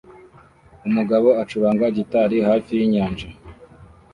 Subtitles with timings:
[0.87, 3.27] Umugabo acuranga gitari hafi yinyanja